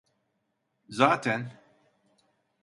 Zaten… 0.89 1.51